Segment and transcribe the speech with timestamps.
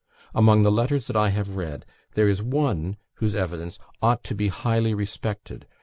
[0.33, 4.47] Among the letters that I have read, there is one whose evidence ought to be
[4.47, 5.67] highly respected.